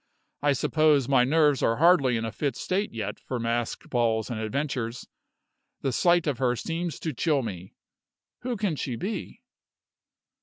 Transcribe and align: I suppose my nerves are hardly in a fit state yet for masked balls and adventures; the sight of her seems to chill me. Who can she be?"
I 0.41 0.53
suppose 0.53 1.07
my 1.07 1.23
nerves 1.23 1.61
are 1.61 1.75
hardly 1.75 2.17
in 2.17 2.25
a 2.25 2.31
fit 2.31 2.55
state 2.55 2.91
yet 2.91 3.19
for 3.19 3.39
masked 3.39 3.91
balls 3.91 4.31
and 4.31 4.39
adventures; 4.39 5.07
the 5.81 5.91
sight 5.91 6.25
of 6.25 6.39
her 6.39 6.55
seems 6.55 6.99
to 7.01 7.13
chill 7.13 7.43
me. 7.43 7.75
Who 8.39 8.57
can 8.57 8.75
she 8.77 8.95
be?" 8.95 9.43